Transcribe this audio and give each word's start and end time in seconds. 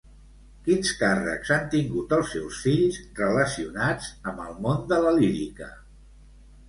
Quins 0.67 0.93
càrrecs 1.01 1.51
han 1.57 1.67
tingut 1.73 2.15
els 2.17 2.31
seus 2.37 2.57
fills 2.69 2.97
relacionats 3.21 4.09
amb 4.33 4.43
el 4.47 4.57
món 4.67 4.85
de 4.95 5.03
la 5.05 5.13
lírica? 5.21 5.69